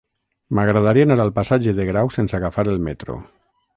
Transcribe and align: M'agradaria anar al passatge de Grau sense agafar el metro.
M'agradaria 0.59 1.05
anar 1.09 1.19
al 1.25 1.31
passatge 1.35 1.75
de 1.81 1.87
Grau 1.91 2.13
sense 2.17 2.39
agafar 2.39 2.67
el 2.73 2.81
metro. 2.89 3.19